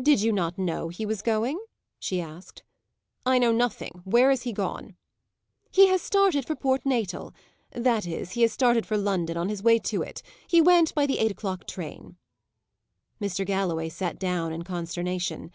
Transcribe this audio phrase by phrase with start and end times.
[0.00, 1.58] "Did you not know he was going?"
[1.98, 2.62] she asked.
[3.26, 4.00] "I know nothing.
[4.04, 4.94] Where is he gone?"
[5.72, 7.34] "He has started for Port Natal;
[7.72, 10.22] that is, he has started for London, on his way to it.
[10.46, 12.16] He went by the eight o'clock train."
[13.20, 13.44] Mr.
[13.44, 15.50] Galloway sat down in consternation.